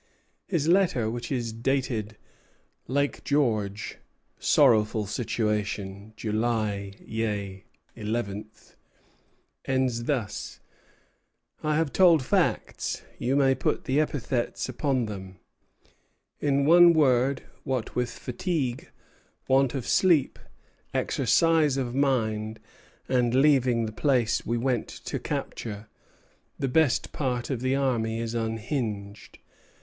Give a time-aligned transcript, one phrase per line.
[0.47, 2.17] His letter, which is dated
[2.87, 3.99] "Lake George
[4.39, 8.73] (sorrowful situation), July ye 11th,"
[9.65, 10.59] ends thus:
[11.61, 15.37] "I have told facts; you may put the epithets upon them.
[16.39, 18.89] In one word, what with fatigue,
[19.47, 20.39] want of sleep,
[20.95, 22.59] exercise of mind,
[23.07, 25.89] and leaving the place we went to capture,
[26.57, 29.37] the best part of the army is unhinged.